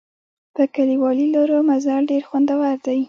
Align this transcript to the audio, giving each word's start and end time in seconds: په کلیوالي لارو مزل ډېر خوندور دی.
په 0.55 0.63
کلیوالي 0.75 1.25
لارو 1.35 1.57
مزل 1.69 2.01
ډېر 2.11 2.23
خوندور 2.29 2.75
دی. 2.85 2.99